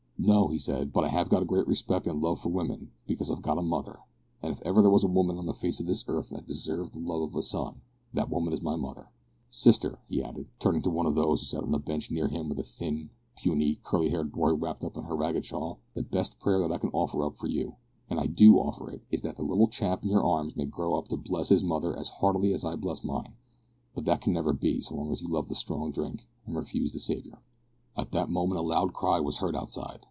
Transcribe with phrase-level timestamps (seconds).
[0.23, 3.31] "No," he said, "but I have got a great respect and love for women, because
[3.31, 4.01] I've got a mother,
[4.43, 6.91] and if ever there was a woman on the face of this earth that deserves
[6.91, 7.81] the love of a son,
[8.13, 9.07] that woman is my mother.
[9.49, 12.47] Sister," he added, turning to one of those who sat on a bench near him
[12.49, 16.39] with a thin, puny, curly haired boy wrapped up in her ragged shawl, "the best
[16.39, 17.77] prayer that I could offer up for you
[18.07, 20.93] and I do offer it is, that the little chap in your arms may grow
[20.99, 23.33] up to bless his mother as heartily as I bless mine,
[23.95, 26.93] but that can never be, so long as you love the strong drink and refuse
[26.93, 27.41] the Saviour."
[27.97, 29.97] At that moment a loud cry was heard outside.